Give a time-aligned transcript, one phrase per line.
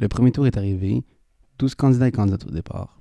[0.00, 1.04] Le premier tour est arrivé,
[1.58, 2.98] 12 candidats et candidates au départ.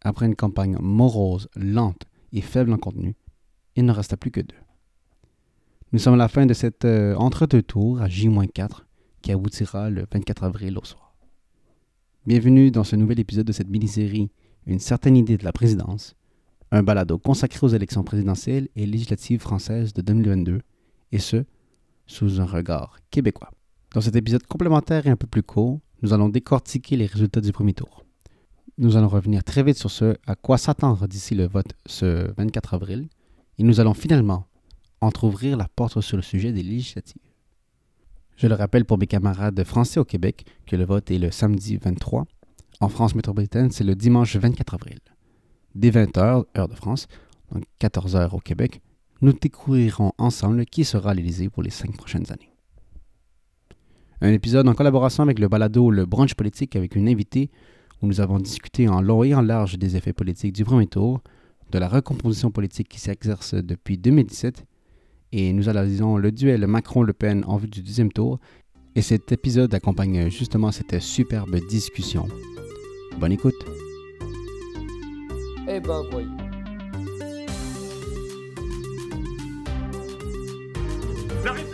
[0.00, 3.14] Après une campagne morose, lente et faible en contenu,
[3.76, 4.56] il ne resta plus que deux.
[5.92, 8.80] Nous sommes à la fin de cet euh, entre-deux tours à J-4
[9.20, 11.14] qui aboutira le 24 avril au soir.
[12.26, 14.28] Bienvenue dans ce nouvel épisode de cette mini-série
[14.66, 16.16] Une certaine idée de la présidence,
[16.72, 20.62] un balado consacré aux élections présidentielles et législatives françaises de 2022,
[21.12, 21.44] et ce,
[22.08, 23.52] sous un regard québécois.
[23.94, 27.52] Dans cet épisode complémentaire et un peu plus court, nous allons décortiquer les résultats du
[27.52, 28.04] premier tour.
[28.78, 32.74] Nous allons revenir très vite sur ce à quoi s'attendre d'ici le vote ce 24
[32.74, 33.08] avril,
[33.58, 34.46] et nous allons finalement
[35.00, 37.22] entr'ouvrir la porte sur le sujet des législatives.
[38.36, 41.76] Je le rappelle pour mes camarades français au Québec que le vote est le samedi
[41.76, 42.24] 23.
[42.80, 44.98] En France métropolitaine, c'est le dimanche 24 avril.
[45.74, 47.06] Dès 20h, heure de France,
[47.52, 48.80] donc 14h au Québec,
[49.20, 52.51] nous découvrirons ensemble qui sera l'Élysée pour les cinq prochaines années.
[54.24, 57.50] Un épisode en collaboration avec le balado Le Branche politique avec une invitée
[58.00, 61.20] où nous avons discuté en long et en large des effets politiques du premier tour,
[61.72, 64.64] de la recomposition politique qui s'exerce depuis 2017
[65.32, 68.38] et nous analysons le duel Macron-Le Pen en vue du deuxième tour.
[68.94, 72.28] Et cet épisode accompagne justement cette superbe discussion.
[73.18, 73.66] Bonne écoute.
[75.68, 76.36] Eh ben voyons.
[81.44, 81.71] La République,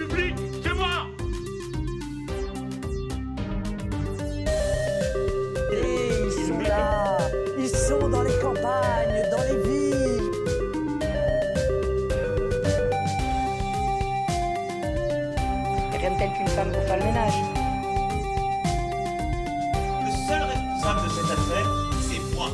[16.49, 17.33] Qu'une femme pour faire le ménage.
[20.05, 21.67] Le seul responsable de cette affaire,
[22.01, 22.49] c'est moi.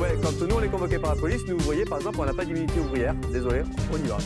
[0.00, 2.34] Ouais, quand nous on est convoqués par la police, nous ouvriers par exemple, on n'a
[2.34, 3.14] pas d'immunité ouvrière.
[3.32, 3.62] Désolé,
[3.92, 4.18] on y va.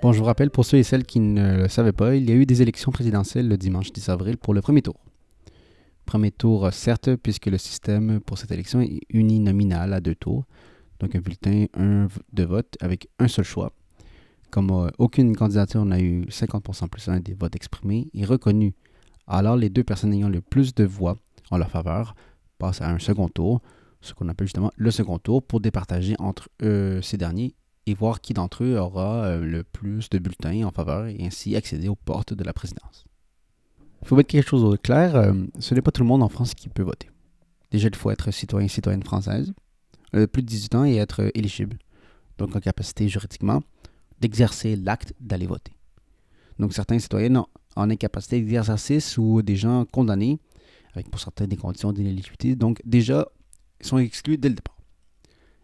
[0.00, 2.32] Bon, je vous rappelle, pour ceux et celles qui ne le savaient pas, il y
[2.32, 4.96] a eu des élections présidentielles le dimanche 10 avril pour le premier tour.
[6.12, 10.44] Premier tour, certes, puisque le système pour cette élection est uninominal à deux tours,
[11.00, 13.72] donc un bulletin, un de vote avec un seul choix.
[14.50, 18.74] Comme euh, aucune candidature n'a eu 50% plus 1 des votes exprimés et reconnus,
[19.26, 21.16] alors les deux personnes ayant le plus de voix
[21.50, 22.14] en leur faveur
[22.58, 23.62] passent à un second tour,
[24.02, 27.54] ce qu'on appelle justement le second tour, pour départager entre euh, ces derniers
[27.86, 31.56] et voir qui d'entre eux aura euh, le plus de bulletins en faveur et ainsi
[31.56, 33.06] accéder aux portes de la présidence.
[34.02, 36.28] Il faut mettre quelque chose au clair, euh, ce n'est pas tout le monde en
[36.28, 37.08] France qui peut voter.
[37.70, 39.54] Déjà, il faut être citoyen citoyenne française,
[40.14, 41.78] euh, plus de 18 ans et être euh, éligible,
[42.36, 43.62] donc en capacité juridiquement
[44.20, 45.72] d'exercer l'acte d'aller voter.
[46.58, 50.40] Donc certains citoyens en, en incapacité d'exercice ou des gens condamnés,
[50.94, 53.28] avec pour certains des conditions d'inéligibilité, donc déjà
[53.80, 54.76] sont exclus dès le départ.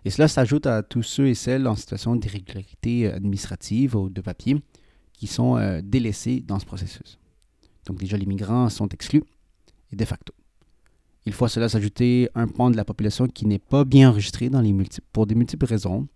[0.04, 4.62] Et cela s'ajoute à tous ceux et celles en situation d'irrégularité administrative ou de papier
[5.12, 7.18] qui sont délaissés dans ce processus.
[7.88, 9.24] Donc déjà, les migrants sont exclus
[9.90, 10.32] et de facto.
[11.26, 14.50] Il faut à cela s'ajouter un pan de la population qui n'est pas bien enregistré
[15.12, 16.06] pour des multiples raisons,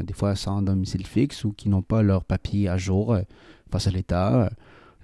[0.00, 3.22] euh, des fois sans domicile fixe ou qui n'ont pas leur papier à jour euh,
[3.70, 4.50] face à l'État, euh,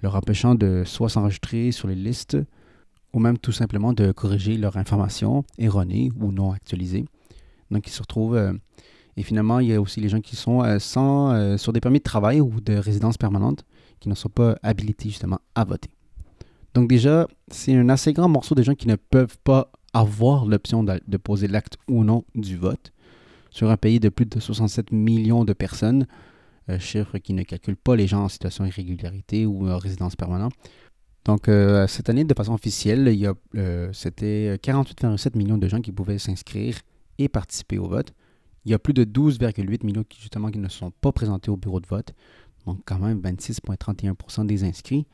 [0.03, 2.37] leur empêchant de soit s'enregistrer sur les listes
[3.13, 7.05] ou même tout simplement de corriger leur information erronée ou non actualisée.
[7.71, 8.59] Donc ils se retrouvent
[9.17, 12.03] et finalement il y a aussi les gens qui sont sans, sur des permis de
[12.03, 13.65] travail ou de résidence permanente
[13.99, 15.89] qui ne sont pas habilités justement à voter.
[16.79, 20.81] Donc déjà, c'est un assez grand morceau de gens qui ne peuvent pas avoir l'option
[20.81, 22.93] de, poser l'acte ou non du vote
[23.51, 26.07] sur un pays de plus de 67 millions de personnes,
[26.69, 30.53] euh, chiffre qui ne calcule pas les gens en situation d'irrégularité ou en résidence permanente.
[31.25, 35.67] Donc euh, cette année, de façon officielle, il y a, euh, c'était 48,7 millions de
[35.67, 36.77] gens qui pouvaient s'inscrire
[37.17, 38.13] et participer au vote.
[38.63, 41.57] Il y a plus de 12,8 millions qui justement qui ne sont pas présentés au
[41.57, 42.13] bureau de vote,
[42.65, 45.05] donc quand même 26,31% des inscrits,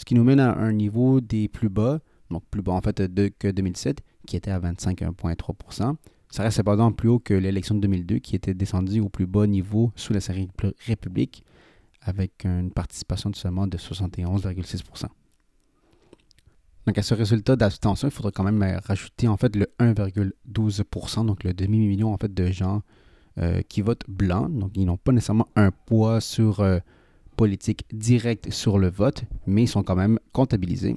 [0.00, 2.00] ce qui nous mène à un niveau des plus bas,
[2.30, 5.94] donc plus bas en fait de, que 2007, qui était à 25,3%.
[6.30, 9.46] Ça reste cependant plus haut que l'élection de 2002, qui était descendue au plus bas
[9.46, 10.20] niveau sous la
[10.86, 11.44] République,
[12.00, 15.08] avec une participation de seulement de 71,6%.
[16.86, 21.26] Donc à ce résultat d'abstention, il faudrait quand même euh, rajouter en fait le 1,12%,
[21.26, 22.80] donc le demi-million en fait de gens
[23.36, 26.78] euh, qui votent blanc, donc ils n'ont pas nécessairement un poids sur euh,
[27.40, 30.94] politique direct sur le vote, mais ils sont quand même comptabilisés.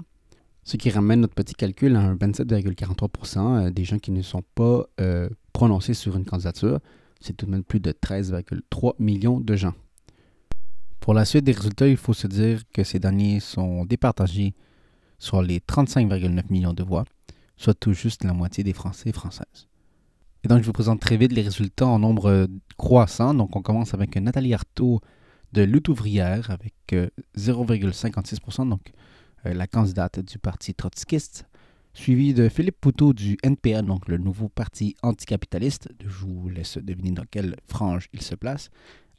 [0.66, 4.84] Ce qui ramène notre petit calcul à un 27,43% des gens qui ne sont pas
[5.00, 6.81] euh, prononcés sur une candidature.
[7.22, 9.74] C'est tout de même plus de 13,3 millions de gens.
[11.00, 14.54] Pour la suite des résultats, il faut se dire que ces derniers sont départagés
[15.19, 17.06] sur les 35,9 millions de voix,
[17.56, 19.69] soit tout juste la moitié des Français et Françaises.
[20.44, 23.34] Et donc, je vous présente très vite les résultats en nombre euh, croissant.
[23.34, 25.00] Donc, on commence avec Nathalie Arthaud
[25.54, 28.92] de Lutte ouvrière avec euh, 0,56%, donc
[29.46, 31.46] euh, la candidate du parti trotskiste,
[31.94, 35.90] suivi de Philippe Poutot du NPA, donc le nouveau parti anticapitaliste.
[36.02, 38.72] Je vous laisse deviner dans quelle frange il se place,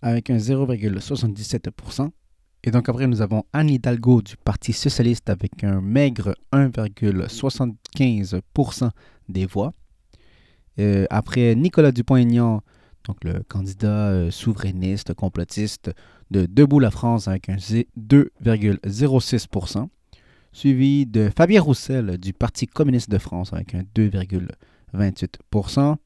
[0.02, 2.10] avec un 0,77%.
[2.64, 8.90] Et donc après, nous avons Anne Hidalgo du Parti socialiste avec un maigre 1,75%
[9.28, 9.72] des voix.
[10.80, 12.60] Euh, après Nicolas Dupont-Aignan,
[13.04, 15.92] donc le candidat euh, souverainiste, complotiste
[16.30, 19.88] de Debout la France avec un 2,06%,
[20.52, 25.96] suivi de Fabien Roussel du Parti communiste de France avec un 2,28%,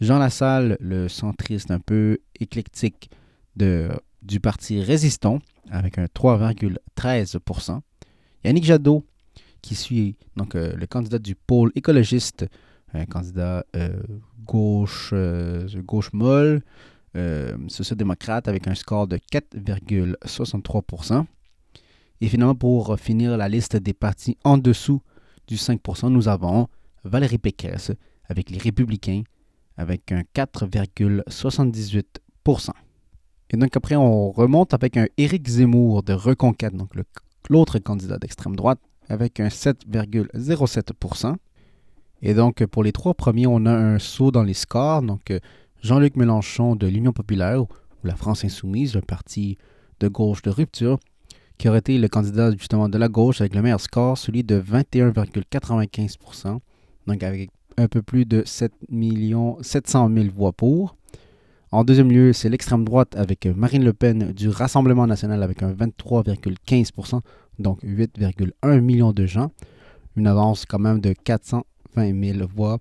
[0.00, 3.10] Jean Lassalle, le centriste un peu éclectique
[3.56, 5.38] du Parti résistant
[5.70, 7.80] avec un 3,13%,
[8.44, 9.04] Yannick Jadot
[9.62, 12.46] qui suit donc euh, le candidat du pôle écologiste
[12.92, 14.00] un candidat euh,
[14.44, 16.62] gauche, euh, gauche molle,
[17.16, 21.24] euh, social-démocrate avec un score de 4,63%.
[22.20, 25.00] Et finalement, pour finir la liste des partis en dessous
[25.46, 26.68] du 5%, nous avons
[27.04, 27.92] Valérie Pécresse
[28.28, 29.22] avec les Républicains
[29.76, 32.70] avec un 4,78%.
[33.50, 36.90] Et donc après, on remonte avec un Éric Zemmour de Reconquête, donc
[37.48, 41.36] l'autre candidat d'extrême droite, avec un 7,07%.
[42.22, 45.02] Et donc, pour les trois premiers, on a un saut dans les scores.
[45.02, 45.38] Donc, euh,
[45.82, 47.68] Jean-Luc Mélenchon de l'Union populaire, ou
[48.04, 49.56] la France insoumise, un parti
[50.00, 50.98] de gauche de rupture,
[51.58, 54.60] qui aurait été le candidat justement de la gauche avec le meilleur score, celui de
[54.60, 56.58] 21,95%,
[57.06, 58.72] donc avec un peu plus de 7
[59.60, 60.96] 700 000 voix pour.
[61.72, 65.72] En deuxième lieu, c'est l'extrême droite avec Marine Le Pen du Rassemblement national avec un
[65.72, 67.20] 23,15%,
[67.58, 69.50] donc 8,1 millions de gens.
[70.16, 71.64] Une avance quand même de 400
[71.96, 72.78] 20 000 voix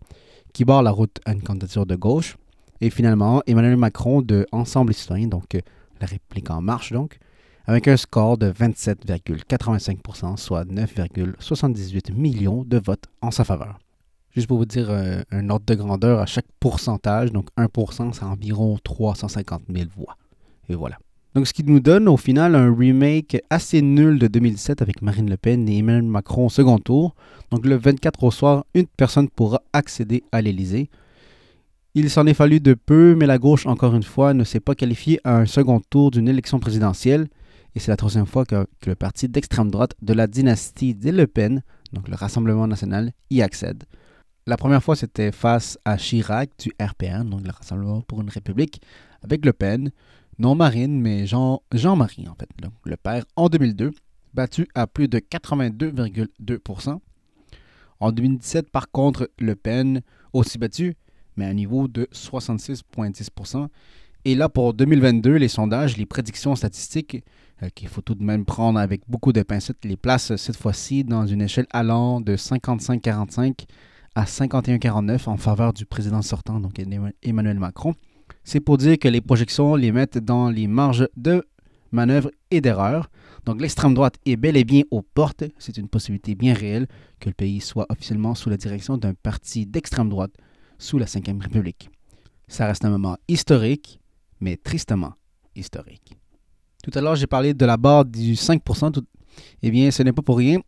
[0.53, 2.38] qui barrent la route à une candidature de gauche.
[2.81, 5.62] Et finalement, Emmanuel Macron de Ensemble citoyen, donc euh,
[6.01, 7.18] la réplique en marche donc,
[7.66, 13.80] avec un score de 27,85%, soit 9,78 millions de votes en sa faveur.
[14.31, 18.24] Juste pour vous dire euh, un ordre de grandeur à chaque pourcentage, donc 1%, c'est
[18.24, 20.18] environ 350 000 voix.
[20.68, 20.98] Et voilà.
[21.36, 25.30] Donc, ce qui nous donne au final un remake assez nul de 2007 avec Marine
[25.30, 27.16] Le Pen et Emmanuel Macron au second tour.
[27.51, 30.89] Donc, le 24 au soir, une personne pourra accéder à l'Élysée.
[31.97, 34.75] Il s'en est fallu de peu, mais la gauche, encore une fois, ne s'est pas
[34.75, 37.30] qualifiée à un second tour d'une élection présidentielle.
[37.74, 41.25] Et c'est la troisième fois que, le parti d'extrême droite de la dynastie des Le
[41.25, 41.63] Pen,
[41.94, 43.86] donc le Rassemblement national, y accède.
[44.45, 48.81] La première fois, c'était face à Chirac du RPN, donc le Rassemblement pour une République,
[49.24, 49.89] avec Le Pen
[50.38, 52.50] non Marine, mais Jean, Jean-Marie, en fait,
[52.83, 53.92] le père, en 2002,
[54.33, 57.00] battu à plus de 82,2%.
[58.01, 60.01] En 2017, par contre, Le Pen,
[60.33, 60.95] aussi battu,
[61.38, 63.68] mais à un niveau de 66,10%.
[64.26, 67.24] Et là, pour 2022, les sondages, les prédictions statistiques,
[67.64, 71.04] euh, qu'il faut tout de même prendre avec beaucoup de pincettes, les placent cette fois-ci
[71.04, 73.66] dans une échelle allant de 55-45
[74.16, 76.80] à 51-49 en faveur du président sortant, donc
[77.22, 77.94] Emmanuel Macron
[78.44, 81.44] c'est pour dire que les projections les mettent dans les marges de
[81.92, 83.10] manœuvre et d'erreur.
[83.46, 85.44] Donc l'extrême droite est bel et bien aux portes.
[85.58, 86.88] C'est une possibilité bien réelle
[87.20, 90.31] que le pays soit officiellement sous la direction d'un parti d'extrême droite
[90.77, 91.89] sous la Ve République.
[92.48, 94.00] Ça reste un moment historique,
[94.39, 95.13] mais tristement
[95.56, 96.16] historique.
[96.83, 99.02] Tout à l'heure, j'ai parlé de la barre du 5%.
[99.64, 100.59] Eh bien, ce n'est pas pour rien.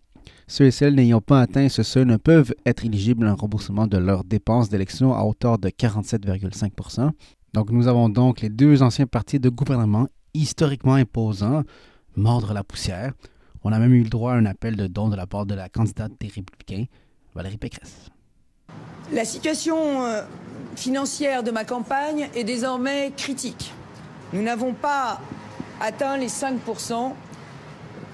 [0.47, 3.85] Ceux et celles n'ayant pas atteint ce seuil ne peuvent être éligibles à un remboursement
[3.85, 7.11] de leurs dépenses d'élection à hauteur de 47,5%.
[7.53, 11.63] Donc nous avons donc les deux anciens partis de gouvernement historiquement imposants
[12.15, 13.13] mordre la poussière.
[13.63, 15.55] On a même eu le droit à un appel de don de la part de
[15.55, 16.85] la candidate des Républicains,
[17.35, 18.09] Valérie Pécresse.
[19.13, 20.21] La situation euh,
[20.75, 23.73] financière de ma campagne est désormais critique.
[24.33, 25.21] Nous n'avons pas
[25.79, 27.13] atteint les 5%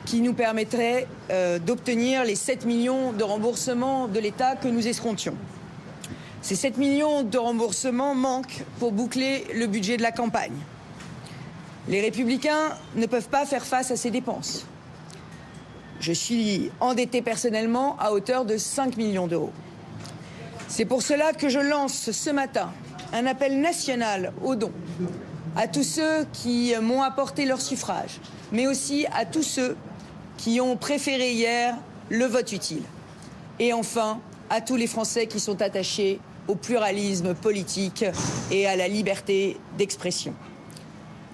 [0.06, 5.36] qui nous permettraient euh, d'obtenir les 7 millions de remboursements de l'État que nous escomptions.
[6.44, 10.54] Ces 7 millions de remboursements manquent pour boucler le budget de la campagne.
[11.88, 14.68] Les républicains ne peuvent pas faire face à ces dépenses.
[16.00, 19.54] Je suis endetté personnellement à hauteur de 5 millions d'euros.
[20.76, 22.72] C'est pour cela que je lance ce matin
[23.14, 24.72] un appel national aux dons
[25.56, 28.20] à tous ceux qui m'ont apporté leur suffrage,
[28.52, 29.78] mais aussi à tous ceux
[30.36, 31.78] qui ont préféré hier
[32.10, 32.82] le vote utile.
[33.60, 38.04] Et enfin, à tous les Français qui sont attachés au pluralisme politique
[38.50, 40.34] et à la liberté d'expression.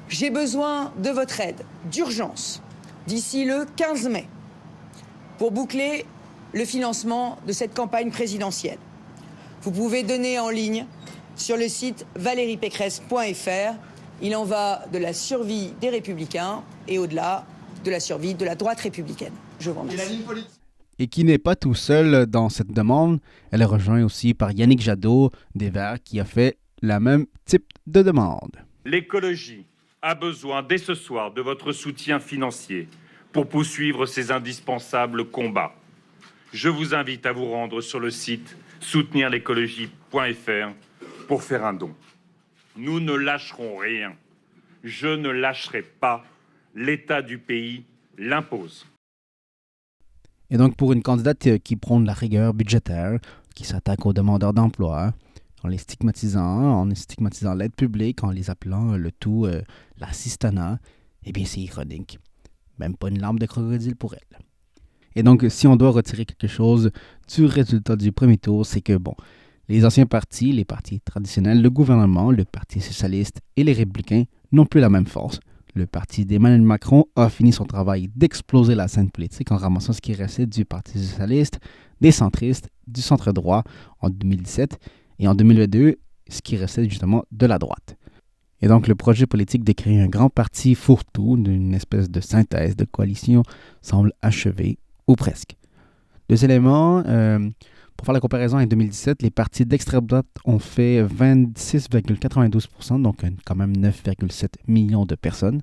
[0.10, 2.62] J'ai besoin de votre aide d'urgence
[3.08, 4.28] d'ici le 15 mai
[5.38, 6.06] pour boucler
[6.52, 8.80] le financement de cette campagne présidentielle.
[9.62, 10.86] Vous pouvez donner en ligne
[11.36, 13.76] sur le site valériepécresse.fr.
[14.22, 17.46] Il en va de la survie des républicains et au-delà
[17.84, 19.34] de la survie de la droite républicaine.
[19.60, 20.24] Je vous remercie.
[20.98, 23.20] Et qui n'est pas tout seul dans cette demande.
[23.52, 27.68] Elle est rejointe aussi par Yannick Jadot des Verts qui a fait la même type
[27.88, 28.56] de demande.
[28.86, 29.66] L'écologie
[30.02, 32.88] a besoin dès ce soir de votre soutien financier
[33.34, 35.74] pour poursuivre ces indispensables combats.
[36.54, 40.74] Je vous invite à vous rendre sur le site soutenirlécologie.fr
[41.28, 41.94] pour faire un don.
[42.76, 44.14] Nous ne lâcherons rien.
[44.84, 46.24] Je ne lâcherai pas.
[46.76, 47.86] L'état du pays
[48.18, 48.86] l'impose.
[50.50, 53.20] Et donc, pour une candidate euh, qui prône la rigueur budgétaire,
[53.56, 55.14] qui s'attaque aux demandeurs d'emploi,
[55.64, 59.62] en les stigmatisant, en stigmatisant l'aide publique, en les appelant euh, le tout euh,
[59.98, 60.80] l'assistanat,
[61.26, 62.20] eh bien, c'est ironique.
[62.78, 64.40] Même pas une larme de crocodile pour elle.
[65.16, 66.92] Et donc, si on doit retirer quelque chose
[67.36, 69.16] du résultat du premier tour, c'est que, bon,
[69.70, 74.66] les anciens partis, les partis traditionnels, le gouvernement, le Parti socialiste et les républicains n'ont
[74.66, 75.40] plus la même force.
[75.76, 80.02] Le parti d'Emmanuel Macron a fini son travail d'exploser la scène politique en ramassant ce
[80.02, 81.60] qui restait du Parti socialiste,
[82.02, 83.64] des centristes, du centre droit
[84.02, 84.80] en 2017
[85.20, 85.98] et en 2022,
[86.28, 87.96] ce qui restait justement de la droite.
[88.62, 92.76] Et donc le projet politique de créer un grand parti fourre-tout, d'une espèce de synthèse
[92.76, 93.44] de coalition,
[93.82, 95.58] semble achevé, ou presque.
[96.30, 97.50] Deux éléments, euh,
[97.98, 103.56] pour faire la comparaison, en 2017, les partis d'extrême droite ont fait 26,92%, donc quand
[103.56, 105.62] même 9,7 millions de personnes.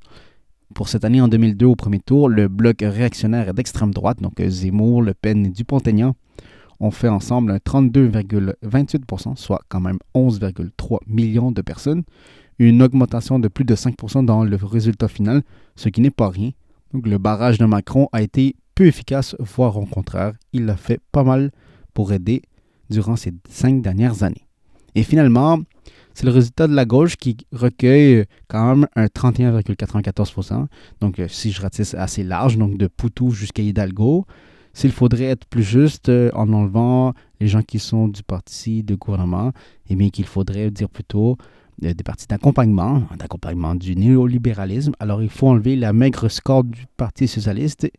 [0.75, 5.01] Pour cette année, en 2002, au premier tour, le bloc réactionnaire d'extrême droite, donc Zemmour,
[5.01, 6.17] Le Pen et Dupont-Aignan,
[6.81, 12.03] ont fait ensemble un 32,28%, soit quand même 11,3 millions de personnes,
[12.59, 15.43] une augmentation de plus de 5% dans le résultat final,
[15.77, 16.51] ce qui n'est pas rien.
[16.93, 21.01] Donc le barrage de Macron a été peu efficace, voire au contraire, il a fait
[21.11, 21.51] pas mal
[21.95, 22.43] pour aider
[22.91, 24.47] durant ces cinq dernières années.
[24.95, 25.59] Et finalement,
[26.15, 30.67] c'est le résultat de la gauche qui recueille quand même un 31,94%.
[31.01, 34.25] Donc, euh, si je ratisse assez large, donc de Poutou jusqu'à Hidalgo,
[34.73, 38.95] s'il faudrait être plus juste euh, en enlevant les gens qui sont du parti de
[38.95, 39.53] gouvernement,
[39.89, 41.37] eh bien qu'il faudrait dire plutôt
[41.83, 44.93] euh, des partis d'accompagnement, d'accompagnement du néolibéralisme.
[45.01, 47.91] Alors, il faut enlever la maigre score du Parti socialiste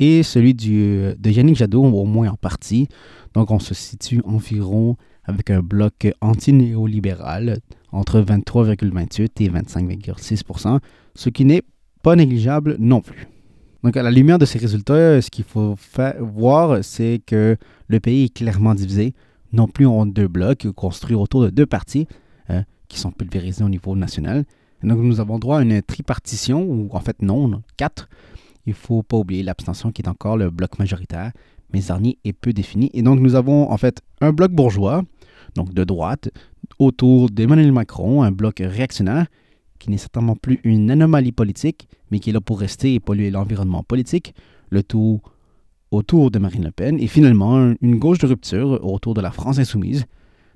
[0.00, 2.88] et celui du, de Yannick Jadot, au moins en partie.
[3.34, 7.58] Donc on se situe environ avec un bloc anti-néolibéral
[7.92, 10.80] entre 23,28 et 25,6%
[11.14, 11.62] ce qui n'est
[12.02, 13.28] pas négligeable non plus.
[13.82, 15.76] Donc à la lumière de ces résultats, ce qu'il faut
[16.20, 17.56] voir, c'est que
[17.88, 19.14] le pays est clairement divisé,
[19.52, 22.06] non plus en deux blocs construits autour de deux partis
[22.48, 24.44] hein, qui sont pulvérisés au niveau national.
[24.82, 28.08] donc nous avons droit à une tripartition, ou en fait non, quatre,
[28.66, 31.32] il ne faut pas oublier l'abstention qui est encore le bloc majoritaire,
[31.72, 32.90] mais Zarnier est peu défini.
[32.94, 35.02] Et donc nous avons en fait un bloc bourgeois,
[35.54, 36.30] donc de droite,
[36.78, 39.26] autour d'Emmanuel Macron, un bloc réactionnaire,
[39.78, 43.30] qui n'est certainement plus une anomalie politique, mais qui est là pour rester et polluer
[43.30, 44.34] l'environnement politique,
[44.68, 45.20] le tout
[45.90, 49.58] autour de Marine Le Pen, et finalement une gauche de rupture autour de la France
[49.58, 50.04] insoumise,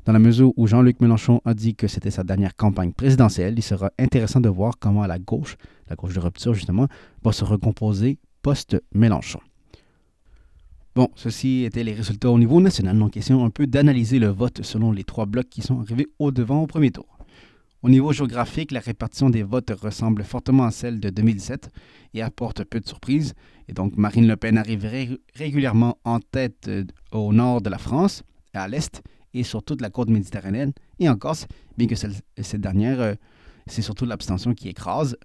[0.04, 3.62] dans la mesure où Jean-Luc Mélenchon a dit que c'était sa dernière campagne présidentielle, il
[3.62, 5.56] sera intéressant de voir comment la gauche,
[5.88, 6.88] la gauche de rupture justement,
[7.23, 9.40] va se recomposer post-Mélenchon.
[10.94, 14.62] Bon, ceci étaient les résultats au niveau national, donc question un peu d'analyser le vote
[14.62, 17.06] selon les trois blocs qui sont arrivés au devant au premier tour.
[17.82, 21.70] Au niveau géographique, la répartition des votes ressemble fortement à celle de 2017
[22.14, 23.34] et apporte peu de surprises.
[23.68, 28.23] Et donc Marine Le Pen arriverait régulièrement en tête euh, au nord de la France,
[28.54, 29.02] à l'est,
[29.35, 33.14] et sur toute la côte méditerranéenne et en Corse, bien que cette dernière, euh,
[33.67, 35.17] c'est surtout l'abstention qui écrase.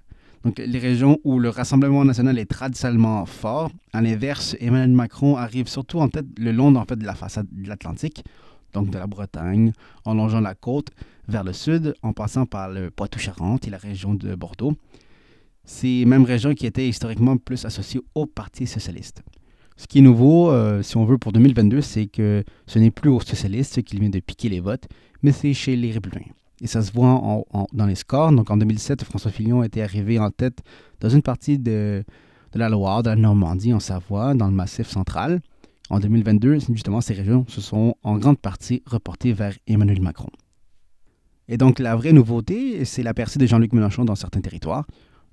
[0.43, 5.67] Donc, les régions où le Rassemblement national est traditionnellement fort, à l'inverse, Emmanuel Macron arrive
[5.67, 8.23] surtout en tête le long de la façade de l'Atlantique,
[8.73, 9.73] donc de la Bretagne,
[10.05, 10.91] en longeant la côte
[11.27, 14.75] vers le sud, en passant par le Poitou-Charentes et la région de Bordeaux.
[15.65, 19.21] Ces mêmes régions qui étaient historiquement plus associées au Parti socialiste.
[19.79, 23.09] Ce qui est nouveau, euh, si on veut, pour 2022, c'est que ce n'est plus
[23.09, 24.89] aux socialistes qui vient de piquer les votes,
[25.23, 26.33] mais c'est chez les républicains.
[26.59, 28.33] Et ça se voit dans les scores.
[28.33, 30.59] Donc en 2007, François Fillon était arrivé en tête
[30.99, 32.03] dans une partie de,
[32.55, 35.39] la Loire, de la Normandie, en Savoie, dans le massif central.
[35.89, 40.29] En 2022, justement, ces régions se sont en grande partie reportées vers Emmanuel Macron.
[41.47, 44.85] Et donc la vraie nouveauté, c'est la percée de Jean-Luc Mélenchon dans certains territoires.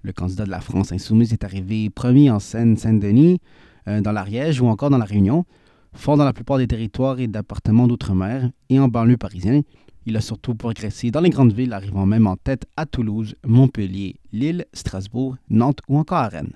[0.03, 3.41] Le candidat de la France insoumise est arrivé premier en Seine-Saint-Denis,
[3.87, 5.45] dans l'Ariège ou encore dans la Réunion,
[5.93, 9.63] fort dans la plupart des territoires et départements d'outre-mer et en banlieue parisienne.
[10.07, 14.17] Il a surtout progressé dans les grandes villes, arrivant même en tête à Toulouse, Montpellier,
[14.33, 16.53] Lille, Strasbourg, Nantes ou encore à Rennes.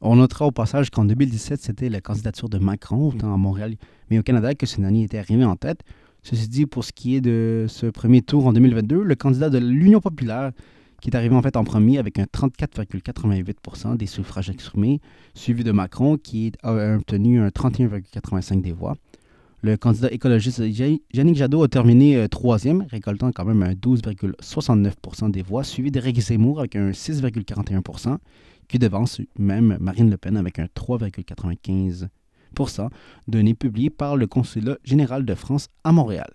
[0.00, 3.74] On notera au passage qu'en 2017, c'était la candidature de Macron, autant à Montréal
[4.10, 5.82] mais au Canada, que ce dernier était arrivé en tête,
[6.24, 9.58] Ceci dit, pour ce qui est de ce premier tour en 2022, le candidat de
[9.58, 10.52] l'Union populaire,
[11.04, 15.02] qui est arrivé en fait en premier avec un 34,88 des suffrages exprimés,
[15.34, 18.96] suivi de Macron, qui a obtenu un 31,85% des voix.
[19.60, 25.42] Le candidat écologiste Yannick Jadot a terminé euh, troisième, récoltant quand même un 12,69% des
[25.42, 28.16] voix, suivi d'Éric Zemmour avec un 6,41%
[28.66, 32.88] qui devance même Marine Le Pen avec un 3,95%
[33.28, 36.30] données publiées par le Consulat général de France à Montréal.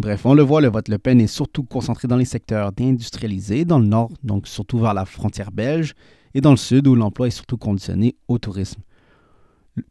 [0.00, 3.66] Bref, on le voit, le vote Le Pen est surtout concentré dans les secteurs déindustrialisés,
[3.66, 5.92] dans le nord, donc surtout vers la frontière belge,
[6.32, 8.80] et dans le sud, où l'emploi est surtout conditionné au tourisme.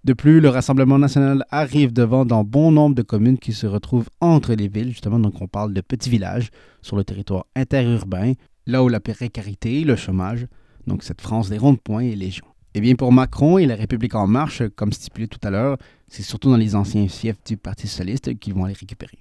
[0.04, 4.10] De plus, le Rassemblement national arrive devant dans bon nombre de communes qui se retrouvent
[4.20, 6.50] entre les villes, justement, donc on parle de petits villages
[6.82, 8.34] sur le territoire interurbain,
[8.66, 10.48] là où la précarité, le chômage,
[10.88, 12.48] donc cette France des ronds-points est légion.
[12.74, 16.24] Eh bien, pour Macron et la République en marche, comme stipulé tout à l'heure, c'est
[16.24, 19.20] surtout dans les anciens fiefs du Parti socialiste qu'ils vont aller récupérer.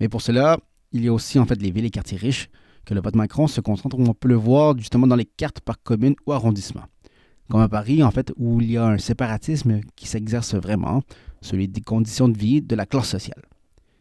[0.00, 0.58] Mais pour cela,
[0.92, 2.48] il y a aussi en fait les villes et quartiers riches
[2.84, 5.82] que le vote Macron se concentre, on peut le voir justement dans les cartes par
[5.82, 6.86] commune ou arrondissement
[7.50, 11.02] comme à Paris, en fait, où il y a un séparatisme qui s'exerce vraiment,
[11.42, 13.42] celui des conditions de vie de la classe sociale.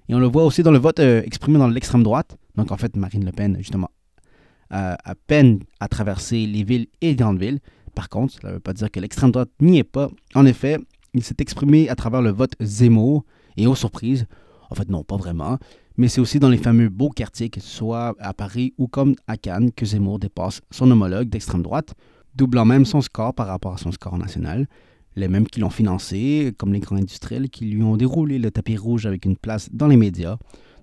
[0.08, 2.38] Et on le voit aussi dans le vote euh, exprimé dans l'extrême droite.
[2.56, 3.90] Donc, en fait, Marine Le Pen, justement,
[4.70, 7.60] a à peine à traverser les villes et les grandes villes.
[7.96, 10.10] Par contre, ça ne veut pas dire que l'extrême droite n'y est pas.
[10.36, 10.78] En effet,
[11.14, 13.26] il s'est exprimé à travers le vote Zemmour,
[13.58, 14.26] et aux surprises,
[14.70, 15.58] en fait, non, pas vraiment,
[16.00, 19.70] mais c'est aussi dans les fameux beaux quartiers, soit à Paris ou comme à Cannes,
[19.74, 21.94] que Zemmour dépasse son homologue d'extrême droite
[22.36, 24.70] doublant même son score par rapport à son score national.
[25.18, 28.78] Les mêmes qui l'ont financé, comme les grands industriels qui lui ont déroulé le tapis
[28.78, 30.38] rouge avec une place dans les médias,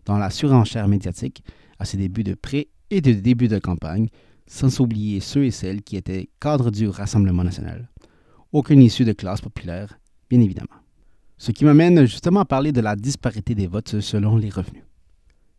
[0.04, 1.42] dans la surenchère médiatique,
[1.78, 4.08] à ses débuts de pré et de début de campagne,
[4.46, 7.88] sans oublier ceux et celles qui étaient cadres du Rassemblement national.
[8.52, 10.76] Aucune issue de classe populaire, bien évidemment.
[11.38, 14.86] Ce qui m'amène justement à parler de la disparité des votes selon les revenus.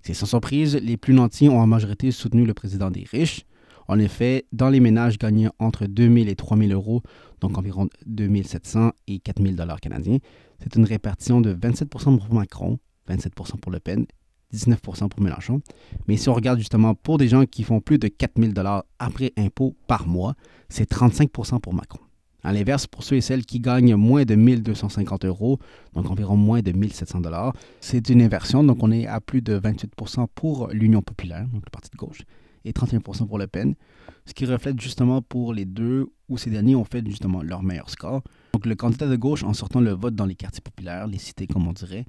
[0.07, 3.45] C'est sans surprise, les plus nantis ont en majorité soutenu le président des riches,
[3.89, 7.01] en effet, dans les ménages gagnant entre 2 000 et 3 000 euros,
[7.41, 10.19] donc environ 2 700 et 4 000 dollars canadiens,
[10.61, 12.79] c'est une répartition de 27% pour Macron,
[13.09, 14.05] 27% pour Le Pen,
[14.53, 15.59] 19% pour Mélenchon.
[16.07, 18.85] Mais si on regarde justement pour des gens qui font plus de 4 000 dollars
[18.99, 20.35] après impôt par mois,
[20.69, 21.99] c'est 35% pour Macron.
[22.47, 25.59] À l'inverse, pour ceux et celles qui gagnent moins de 1250 euros,
[25.93, 28.63] donc environ moins de 1700 dollars, c'est une inversion.
[28.63, 29.91] Donc on est à plus de 28
[30.33, 32.21] pour l'Union populaire, donc le parti de gauche,
[32.63, 33.75] et 31 pour Le Pen,
[34.23, 37.89] ce qui reflète justement pour les deux où ces derniers ont fait justement leur meilleur
[37.89, 38.21] score.
[38.53, 41.47] Donc le candidat de gauche en sortant le vote dans les quartiers populaires, les cités
[41.47, 42.05] comme on dirait,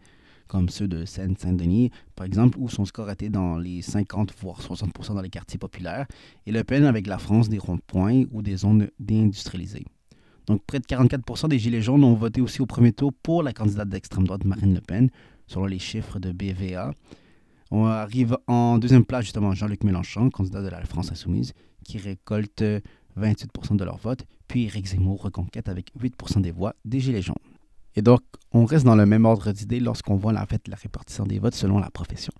[0.46, 5.16] comme ceux de Seine-Saint-Denis, par exemple, où son score était dans les 50 voire 60%
[5.16, 6.06] dans les quartiers populaires,
[6.46, 9.84] et Le Pen avec la France des ronds-points ou des zones déindustrialisées.
[10.48, 13.52] Donc près de 44% des Gilets jaunes ont voté aussi au premier tour pour la
[13.52, 15.10] candidate d'extrême droite Marine Le Pen,
[15.46, 16.92] selon les chiffres de BVA.
[17.70, 21.52] On arrive en deuxième place, justement, Jean-Luc Mélenchon, candidat de la France Insoumise,
[21.84, 22.64] qui récolte
[23.18, 27.36] 28% de leur vote, puis Éric Zemmour reconquête avec 8% des voix des Gilets jaunes.
[27.94, 31.24] Et donc, on reste dans le même ordre d'idées lorsqu'on voit la, fait, la répartition
[31.24, 32.32] des votes selon la profession.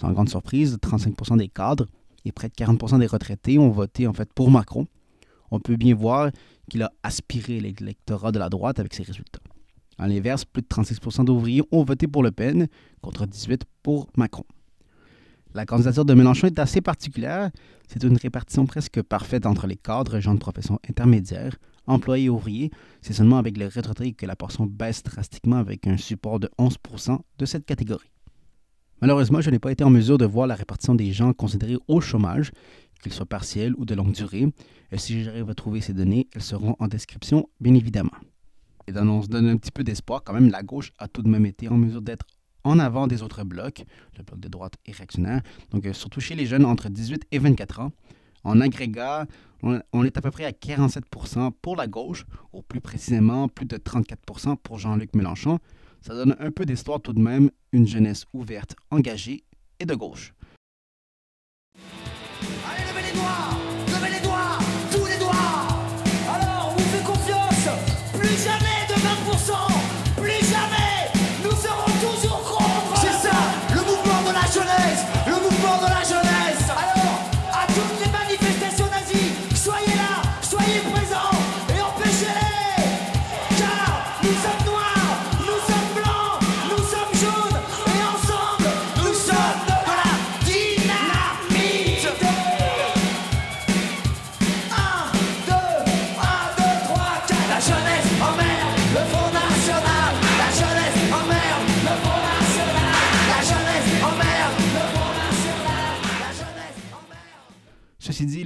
[0.00, 1.86] Sans grande surprise, 35% des cadres
[2.24, 4.86] et près de 40% des retraités ont voté en fait pour Macron.
[5.50, 6.30] On peut bien voir
[6.70, 9.40] qu'il a aspiré l'électorat de la droite avec ses résultats.
[9.98, 12.68] À l'inverse, plus de 36% d'ouvriers ont voté pour Le Pen
[13.00, 14.44] contre 18 pour Macron.
[15.54, 17.50] La candidature de Mélenchon est assez particulière.
[17.88, 21.56] C'est une répartition presque parfaite entre les cadres gens de profession intermédiaire,
[21.86, 22.70] employés et ouvriers.
[23.00, 27.20] C'est seulement avec les retraités que la portion baisse drastiquement avec un support de 11%
[27.38, 28.10] de cette catégorie.
[29.00, 32.02] Malheureusement, je n'ai pas été en mesure de voir la répartition des gens considérés au
[32.02, 32.50] chômage,
[33.02, 34.46] qu'ils soient partiels ou de longue durée.
[34.92, 38.16] Et si j'arrive à trouver ces données, elles seront en description, bien évidemment.
[38.88, 40.22] Et on se donne un petit peu d'espoir.
[40.22, 42.26] Quand même, la gauche a tout de même été en mesure d'être
[42.66, 43.84] en avant des autres blocs,
[44.16, 47.38] le bloc de droite et réactionnaire, donc euh, surtout chez les jeunes entre 18 et
[47.38, 47.92] 24 ans.
[48.42, 49.26] En agrégat,
[49.62, 53.76] on, est à peu près à 47% pour la gauche, ou plus précisément plus de
[53.76, 55.58] 34% pour Jean-Luc Mélenchon.
[56.00, 59.44] Ça donne un peu d'histoire tout de même, une jeunesse ouverte, engagée
[59.80, 60.34] et de gauche.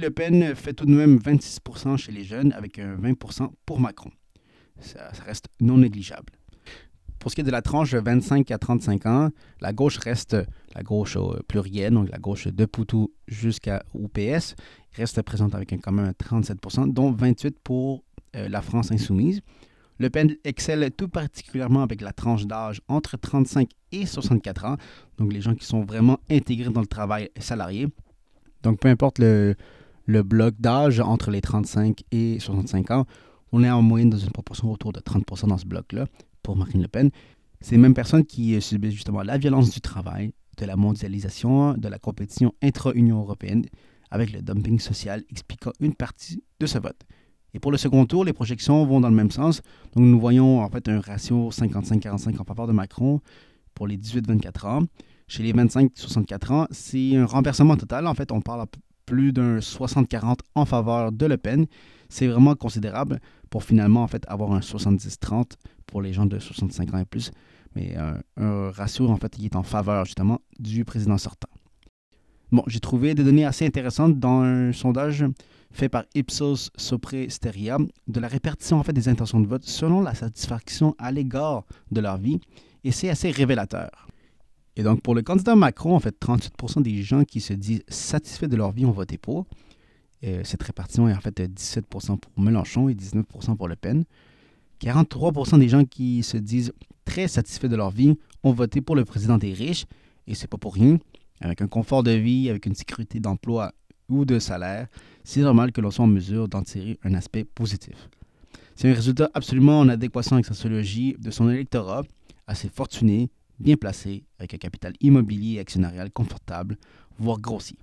[0.01, 4.09] Le Pen fait tout de même 26% chez les jeunes avec un 20% pour Macron.
[4.79, 6.33] Ça, reste non négligeable.
[7.19, 10.35] Pour ce qui est de la tranche de 25 à 35 ans, la gauche reste
[10.73, 14.55] la gauche euh, plurielle, donc la gauche de Poutou jusqu'à UPS,
[14.93, 18.03] reste présente avec un quand même 37%, dont 28% pour
[18.35, 19.41] euh, la France insoumise.
[19.99, 24.77] Le Pen excelle tout particulièrement avec la tranche d'âge entre 35 et 64 ans,
[25.19, 27.87] donc les gens qui sont vraiment intégrés dans le travail salarié.
[28.63, 29.55] Donc peu importe le,
[30.05, 33.05] le bloc d'âge entre les 35 et 65 ans,
[33.51, 36.05] on est en moyenne dans une proportion autour de 30% dans ce bloc-là
[36.41, 37.11] pour Marine Le Pen.
[37.59, 41.87] Ces mêmes personnes qui euh, subissent justement la violence du travail, de la mondialisation, de
[41.87, 43.65] la compétition intra-Union européenne,
[44.09, 47.01] avec le dumping social expliquant une partie de ce vote.
[47.53, 49.61] Et pour le second tour, les projections vont dans le même sens.
[49.93, 53.21] Donc nous voyons en fait un ratio 55-45 en faveur de Macron
[53.73, 54.83] pour les 18-24 ans.
[55.27, 58.07] Chez les 25-64 ans, c'est un renversement total.
[58.07, 58.65] En fait, on parle
[59.05, 61.65] plus d'un 60-40 en faveur de Le Pen.
[62.09, 65.51] C'est vraiment considérable pour finalement en fait avoir un 70-30
[65.85, 67.31] pour les gens de 65 ans et plus.
[67.75, 71.49] Mais un, un ratio en fait qui est en faveur justement du président sortant.
[72.51, 75.25] Bon, j'ai trouvé des données assez intéressantes dans un sondage
[75.71, 80.01] fait par Ipsos Sopre Steria de la répartition en fait des intentions de vote selon
[80.01, 82.41] la satisfaction à l'égard de leur vie
[82.83, 84.07] et c'est assez révélateur.
[84.75, 88.47] Et donc pour le candidat Macron, en fait 38% des gens qui se disent satisfaits
[88.47, 89.45] de leur vie ont voté pour.
[90.21, 94.05] Et cette répartition est en fait 17% pour Mélenchon et 19% pour Le Pen.
[94.81, 96.71] 43% des gens qui se disent
[97.05, 99.85] très satisfaits de leur vie ont voté pour le président des riches
[100.27, 100.97] et c'est pas pour rien.
[101.41, 103.73] Avec un confort de vie, avec une sécurité d'emploi
[104.09, 104.87] ou de salaire,
[105.23, 108.09] c'est normal que l'on soit en mesure d'en tirer un aspect positif.
[108.75, 112.03] C'est un résultat absolument en adéquation avec sa sociologie de son électorat,
[112.47, 113.29] assez fortuné,
[113.61, 116.77] bien placé, avec un capital immobilier et actionnarial confortable,
[117.17, 117.77] voire grossi.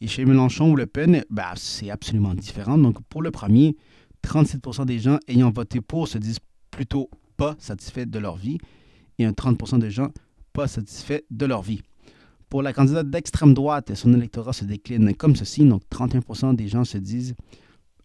[0.00, 2.78] Et chez Mélenchon ou Le Pen, bah, c'est absolument différent.
[2.78, 3.76] Donc pour le premier,
[4.24, 6.38] 37% des gens ayant voté pour se disent
[6.70, 8.58] plutôt pas satisfaits de leur vie
[9.18, 10.10] et un 30% des gens
[10.52, 11.82] pas satisfaits de leur vie.
[12.48, 15.64] Pour la candidate d'extrême droite, son électorat se décline comme ceci.
[15.64, 17.34] Donc 31% des gens se disent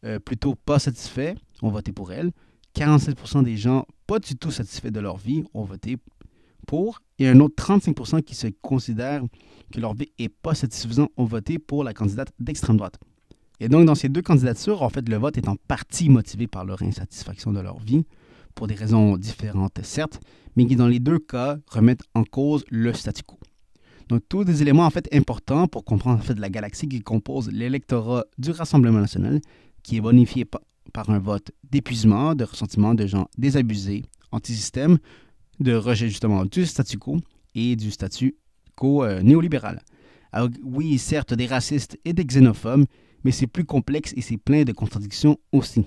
[0.03, 2.31] euh, plutôt pas satisfaits, ont voté pour elle.
[2.75, 5.97] 47% des gens pas du tout satisfaits de leur vie ont voté
[6.63, 6.99] pour.
[7.19, 9.23] Et un autre 35% qui se considèrent
[9.71, 12.99] que leur vie n'est pas satisfaisante ont voté pour la candidate d'extrême droite.
[13.60, 16.65] Et donc, dans ces deux candidatures, en fait, le vote est en partie motivé par
[16.65, 18.06] leur insatisfaction de leur vie,
[18.56, 20.19] pour des raisons différentes, certes,
[20.56, 23.38] mais qui, dans les deux cas, remettent en cause le statu quo.
[24.10, 27.49] Donc, tous des éléments en fait importants pour comprendre en fait la galaxie qui compose
[27.52, 29.39] l'électorat du Rassemblement national,
[29.82, 30.45] qui est bonifié
[30.93, 34.97] par un vote d'épuisement, de ressentiment de gens désabusés, anti-système,
[35.63, 37.17] de rejet justement du statu quo
[37.56, 38.36] et du statu
[38.76, 39.82] quo euh, néolibéral.
[40.32, 42.86] Alors, oui, certes, des racistes et des xénophobes,
[43.23, 45.86] mais c'est plus complexe et c'est plein de contradictions aussi.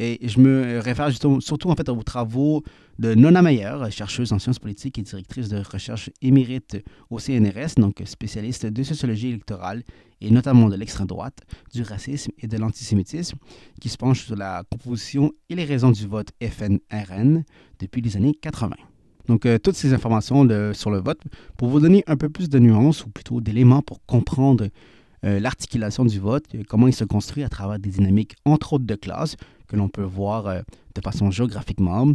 [0.00, 2.62] Et je me réfère justement, surtout en fait aux travaux
[3.00, 6.78] de Nona Meyer, chercheuse en sciences politiques et directrice de recherche émérite
[7.10, 9.82] au CNRS, donc spécialiste de sociologie électorale
[10.20, 11.40] et notamment de l'extrême droite,
[11.74, 13.38] du racisme et de l'antisémitisme,
[13.80, 17.42] qui se penche sur la composition et les raisons du vote FN-RN
[17.80, 18.76] depuis les années 80.
[19.28, 21.20] Donc, euh, toutes ces informations sur le vote
[21.56, 24.68] pour vous donner un peu plus de nuances ou plutôt d'éléments pour comprendre
[25.24, 28.94] euh, l'articulation du vote, comment il se construit à travers des dynamiques, entre autres de
[28.94, 29.36] classe,
[29.66, 30.60] que l'on peut voir euh,
[30.94, 32.06] de façon géographiquement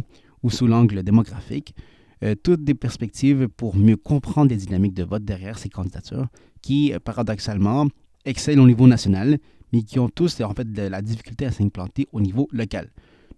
[0.42, 1.74] ou sous l'angle démographique.
[2.22, 6.28] Euh, toutes des perspectives pour mieux comprendre les dynamiques de vote derrière ces candidatures
[6.62, 7.88] qui, paradoxalement,
[8.24, 9.38] excellent au niveau national,
[9.72, 12.90] mais qui ont tous en fait de la difficulté à s'implanter au niveau local.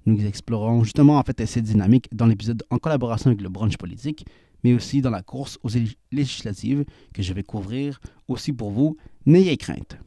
[0.06, 4.24] Nous explorons justement en fait ces dynamiques dans l'épisode en collaboration avec le branche politique,
[4.62, 5.68] mais aussi dans la course aux
[6.12, 8.96] législatives que je vais couvrir aussi pour vous.
[9.26, 9.98] N'ayez crainte.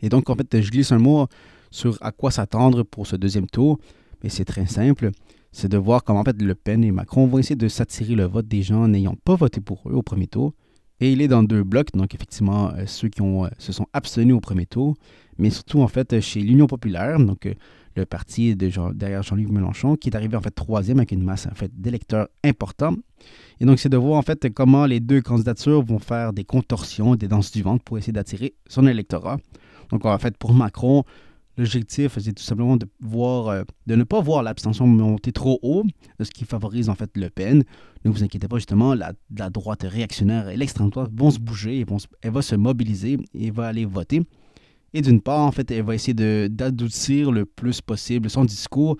[0.00, 1.26] Et donc en fait, je glisse un mot
[1.70, 3.78] sur à quoi s'attendre pour ce deuxième tour,
[4.22, 5.10] mais c'est très simple.
[5.50, 8.24] C'est de voir comment en fait Le Pen et Macron vont essayer de s'attirer le
[8.24, 10.52] vote des gens n'ayant pas voté pour eux au premier tour.
[11.00, 13.86] Et il est dans deux blocs, donc effectivement euh, ceux qui ont, euh, se sont
[13.92, 14.96] abstenus au premier tour,
[15.38, 17.54] mais surtout en fait chez l'Union populaire, donc euh,
[17.98, 21.54] le parti derrière Jean-Luc Mélenchon, qui est arrivé en fait troisième avec une masse en
[21.54, 22.96] fait d'électeurs importants.
[23.60, 27.16] Et donc c'est de voir en fait comment les deux candidatures vont faire des contorsions,
[27.16, 29.38] des danses du ventre pour essayer d'attirer son électorat.
[29.90, 31.04] Donc en fait pour Macron,
[31.58, 35.82] L'objectif, c'est tout simplement de, voir, euh, de ne pas voir l'abstention monter trop haut,
[36.20, 37.64] ce qui favorise en fait Le Pen.
[38.04, 39.12] Ne vous inquiétez pas, justement, la,
[39.50, 43.66] droite réactionnaire et l'extrême droite vont se bouger, vont elle va se mobiliser et va
[43.66, 44.22] aller voter.
[44.94, 46.14] Et d'une part, en fait, elle va essayer
[46.48, 48.96] d'adoucir le plus possible son discours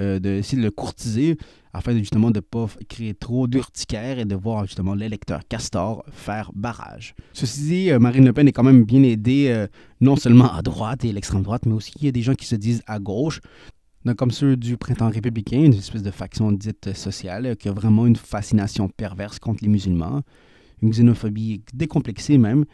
[0.00, 1.36] euh, d'essayer de le courtiser
[1.72, 6.50] afin justement de ne pas créer trop d'urticaire et de voir justement l'électeur Castor faire
[6.54, 7.14] barrage.
[7.32, 9.66] Ceci dit, euh, Marine Le Pen est quand même bien aidée euh,
[10.00, 12.46] non seulement à droite et l'extrême droite, mais aussi il y a des gens qui
[12.46, 13.40] se disent à gauche,
[14.16, 18.06] comme ceux du printemps républicain, une espèce de faction dite sociale euh, qui a vraiment
[18.06, 20.22] une fascination perverse contre les musulmans,
[20.82, 22.64] une xénophobie décomplexée même.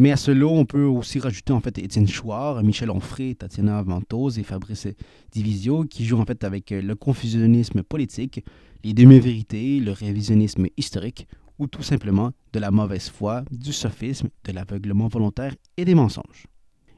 [0.00, 3.82] Mais à ce lot, on peut aussi rajouter en fait Étienne Chouard, Michel Onfray, Tatiana
[3.82, 4.88] Ventose et Fabrice
[5.30, 8.42] Divisio qui jouent en fait avec euh, le confusionnisme politique,
[8.82, 14.52] les demi-vérités, le révisionnisme historique ou tout simplement de la mauvaise foi, du sophisme, de
[14.52, 16.46] l'aveuglement volontaire et des mensonges.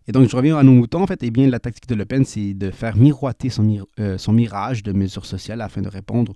[0.07, 1.03] Et donc, je reviens à nos moutons.
[1.03, 4.17] En fait, eh bien, la tactique de Le Pen, c'est de faire miroiter son, euh,
[4.17, 6.35] son, mirage de mesures sociales afin de répondre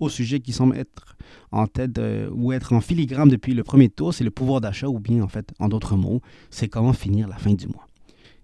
[0.00, 1.16] aux sujets qui semblent être
[1.52, 4.12] en tête euh, ou être en filigrane depuis le premier tour.
[4.14, 7.36] C'est le pouvoir d'achat ou bien, en fait, en d'autres mots, c'est comment finir la
[7.36, 7.86] fin du mois.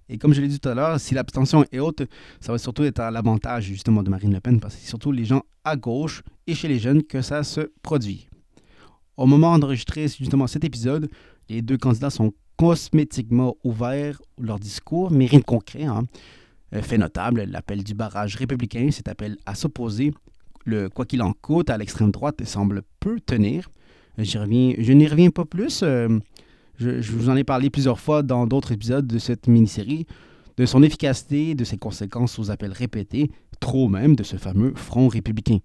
[0.08, 2.02] Et comme je l'ai dit tout à l'heure, si l'abstention est haute,
[2.40, 5.12] ça va surtout être à l'avantage justement de Marine Le Pen parce que c'est surtout
[5.12, 8.28] les gens à gauche et chez les jeunes que ça se produit.
[9.16, 11.08] Au moment d'enregistrer justement cet épisode,
[11.48, 15.84] les deux candidats sont cosmétiquement ouvert leur discours, mais rien de concret.
[15.84, 16.04] Hein.
[16.74, 20.12] Euh, fait notable, l'appel du barrage républicain, cet appel à s'opposer,
[20.64, 23.68] le quoi qu'il en coûte à l'extrême droite semble peu tenir.
[24.18, 25.80] Reviens, je n'y reviens pas plus.
[25.82, 26.18] Euh,
[26.76, 30.06] je, je, vous en ai parlé plusieurs fois dans d'autres épisodes de cette mini-série,
[30.56, 35.08] de son efficacité, de ses conséquences aux appels répétés, trop même de ce fameux front
[35.08, 35.58] républicain.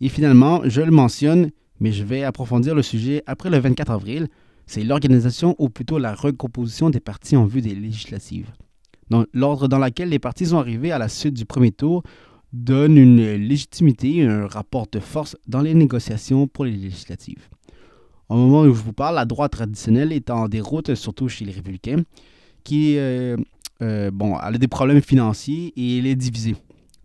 [0.00, 4.28] Et finalement, je le mentionne, mais je vais approfondir le sujet après le 24 avril,
[4.66, 8.52] c'est l'organisation ou plutôt la recomposition des partis en vue des législatives.
[9.32, 12.02] L'ordre dans lequel les partis sont arrivés à la suite du premier tour
[12.52, 17.48] donne une légitimité, un rapport de force dans les négociations pour les législatives.
[18.28, 21.52] Au moment où je vous parle, la droite traditionnelle est en déroute, surtout chez les
[21.52, 22.02] républicains,
[22.64, 23.36] qui euh,
[23.82, 26.56] euh, bon, a des problèmes financiers et elle est divisée.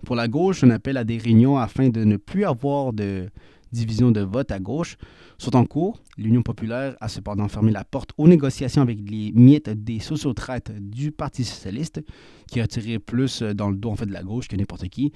[0.05, 3.29] Pour la gauche, on appelle à des réunions afin de ne plus avoir de
[3.73, 4.97] division de vote à gauche
[5.37, 6.01] sont en cours.
[6.17, 11.11] L'Union populaire a cependant fermé la porte aux négociations avec les miettes des sociotraites du
[11.11, 12.01] Parti socialiste,
[12.47, 15.11] qui a tiré plus dans le dos en fait, de la gauche que n'importe qui,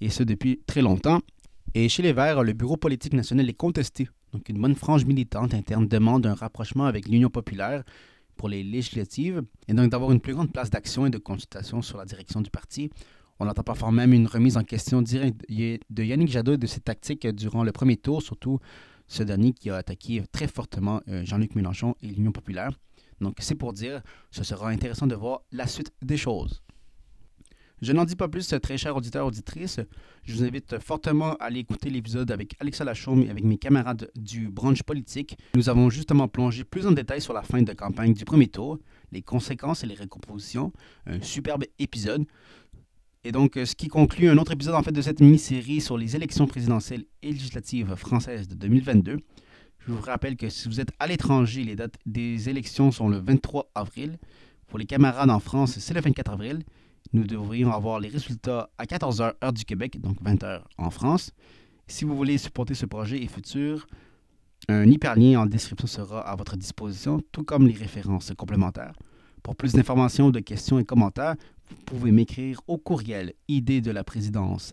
[0.00, 1.20] et ce depuis très longtemps.
[1.74, 4.08] Et chez les Verts, le bureau politique national est contesté.
[4.32, 7.82] Donc une bonne frange militante interne demande un rapprochement avec l'Union populaire
[8.36, 11.98] pour les législatives, et donc d'avoir une plus grande place d'action et de consultation sur
[11.98, 12.90] la direction du parti.
[13.42, 17.26] On entend parfois même une remise en question directe de Yannick Jadot de ses tactiques
[17.26, 18.60] durant le premier tour, surtout
[19.08, 22.70] ce dernier qui a attaqué très fortement euh, Jean-Luc Mélenchon et l'Union populaire.
[23.20, 24.00] Donc c'est pour dire,
[24.30, 26.62] ce sera intéressant de voir la suite des choses.
[27.82, 29.80] Je n'en dis pas plus, très chers auditeurs auditrices.
[30.22, 34.08] Je vous invite fortement à aller écouter l'épisode avec Alexa Lachaume et avec mes camarades
[34.14, 35.36] du branche politique.
[35.56, 38.78] Nous avons justement plongé plus en détail sur la fin de campagne du premier tour,
[39.10, 40.72] les conséquences et les recompositions.
[41.06, 42.24] Un superbe épisode.
[43.24, 45.96] Et donc, euh, ce qui conclut un autre épisode en fait de cette mini-série sur
[45.96, 49.18] les élections présidentielles et législatives françaises de 2022.
[49.78, 53.18] Je vous rappelle que si vous êtes à l'étranger, les dates des élections sont le
[53.18, 54.18] 23 avril.
[54.66, 56.64] Pour les camarades en France, c'est le 24 avril.
[57.12, 61.30] Nous devrions avoir les résultats à 14h heure du Québec, donc 20h en France.
[61.86, 63.86] Si vous voulez supporter ce projet et futur,
[64.68, 68.94] un hyperlien en description sera à votre disposition, tout comme les références complémentaires.
[69.42, 71.34] Pour plus d'informations, de questions et commentaires,
[71.72, 74.72] vous pouvez m'écrire au courriel idée de la présidence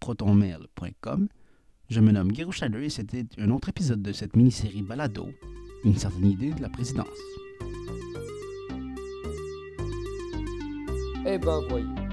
[0.00, 1.28] protonmail.com.
[1.88, 2.52] Je me nomme Guérou
[2.84, 5.28] et c'était un autre épisode de cette mini-série Balado,
[5.84, 7.06] une certaine idée de la présidence.
[11.26, 12.05] Eh ben voyons.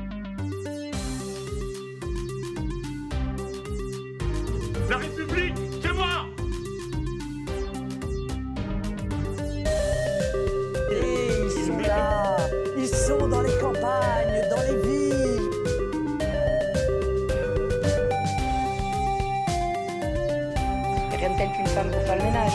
[21.73, 22.53] Femme pour faire le ménage.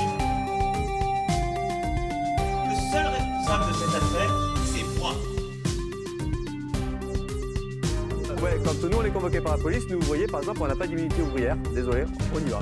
[2.69, 4.33] Le seul responsable de cette affaire,
[4.65, 5.13] c'est moi.
[8.43, 10.69] Ouais, quand nous on est convoqué par la police, nous, vous voyez, par exemple, on
[10.69, 11.57] n'a pas d'immunité ouvrière.
[11.75, 12.61] Désolé, on y va.